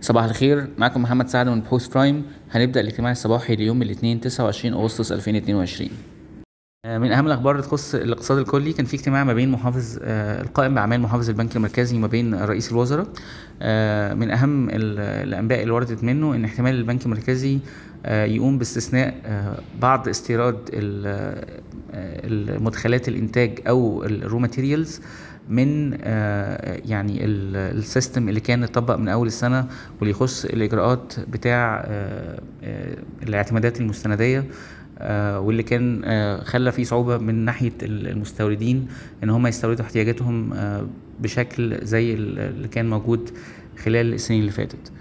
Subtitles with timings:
[0.00, 5.12] صباح الخير معكم محمد سعد من بحوث Prime هنبدأ الاجتماع الصباحي ليوم الاثنين 29 أغسطس
[5.12, 5.90] 2022
[6.86, 10.42] آه، من أهم الأخبار اللي تخص الاقتصاد الكلي كان في اجتماع ما بين محافظ آه،
[10.42, 13.06] القائم بأعمال محافظ البنك المركزي وما بين رئيس الوزراء.
[13.62, 17.58] آه، من أهم الأنباء اللي وردت منه إن احتمال البنك المركزي
[18.06, 19.14] يقوم باستثناء
[19.80, 20.56] بعض استيراد
[21.94, 25.00] المدخلات الإنتاج أو ال raw materials
[25.50, 29.66] من آه، يعني ال system اللي كان اتطبق من أول السنة
[29.98, 34.44] واللي يخص الإجراءات بتاع آه، آه، الاعتمادات المستندية
[35.36, 36.02] واللي كان
[36.44, 38.88] خلى فيه صعوبة من ناحية المستوردين
[39.24, 40.54] إن هم يستوردوا احتياجاتهم
[41.20, 43.30] بشكل زي اللي كان موجود
[43.84, 44.92] خلال السنين اللي فاتت.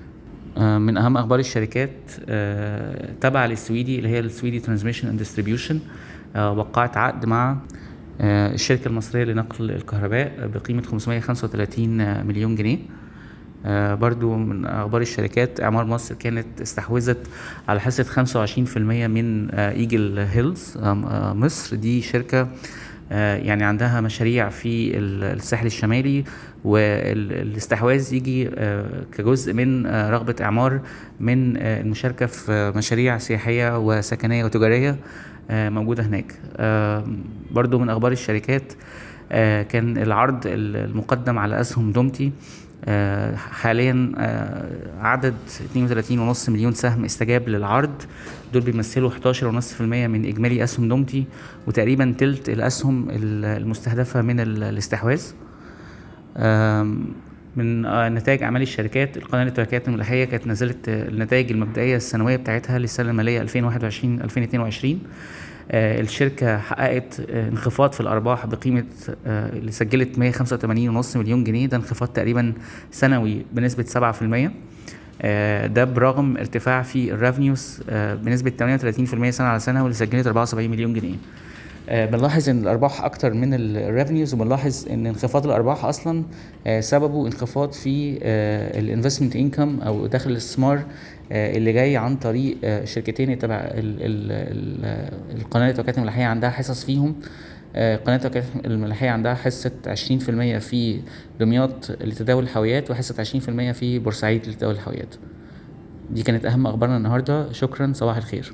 [0.57, 2.11] من أهم أخبار الشركات
[3.21, 5.79] تبع للسويدي اللي هي السويدي Transmission and Distribution
[6.35, 7.57] وقعت عقد مع
[8.21, 12.77] الشركة المصرية لنقل الكهرباء بقيمة 535 مليون جنيه.
[13.65, 17.27] آه، برضو من أخبار الشركات إعمار مصر كانت استحوذت
[17.67, 21.75] على حصة 25% من إيجل هيلز آه، مصر.
[21.75, 22.47] دي شركة
[23.11, 26.23] يعني عندها مشاريع في الساحل الشمالي
[26.63, 28.49] والاستحواذ يجي
[29.17, 30.79] كجزء من رغبة إعمار
[31.19, 34.95] من المشاركة في مشاريع سياحية وسكنية وتجارية
[35.49, 36.33] آه، موجودة هناك.
[36.57, 37.07] آه،
[37.51, 38.73] برضو من أخبار الشركات
[39.31, 42.31] آه، كان العرض المقدم على أسهم دومتي
[43.35, 44.11] حاليا
[44.99, 45.33] عدد
[45.75, 48.01] 32.5 مليون سهم استجاب للعرض.
[48.53, 51.25] دول بيمثلوا 11.5% من إجمالي أسهم دومتي
[51.67, 55.21] وتقريبا تلت الأسهم المستهدفة من الاستحواذ.
[57.55, 57.81] من
[58.13, 64.21] نتائج أعمال الشركات القناة الاشتراكيات الملاحية كانت نزلت النتائج المبدئية السنوية بتاعتها للسنة المالية 2021
[64.21, 64.99] 2022 آه،
[65.71, 68.85] الشركة حققت آه، انخفاض في الأرباح بقيمة
[69.27, 71.67] آه، اللي سجلت 185.5 مليون جنيه.
[71.67, 72.53] ده انخفاض تقريبا
[72.91, 74.51] سنوي بنسبة 7%
[75.67, 80.93] ده برغم ارتفاع في ال revenues بنسبة 38% سنة على سنة واللي سجلت 74 مليون
[80.93, 81.13] جنيه.
[81.13, 81.48] آه،
[81.89, 86.23] بنلاحظ إن الأرباح أكتر من ال revenues وبنلاحظ إن انخفاض الأرباح أصلا
[86.67, 88.19] آه، سببه انخفاض في
[88.79, 90.83] ال investment income أو دخل الاستثمار
[91.31, 93.69] آه، اللي جاي عن طريق شركتين تبع
[95.31, 97.15] القناه التوكيلات الملاحية عندها حصص فيهم.
[97.75, 100.99] قناة التوكيلات الملاحية عندها حصة 20% في
[101.39, 105.15] دمياط لتداول الحاويات وحصة 20% في بورسعيد لتداول الحاويات.
[106.11, 107.51] دي كانت أهم أخبارنا النهاردة.
[107.51, 107.93] شكرا.
[107.93, 108.53] صباح الخير.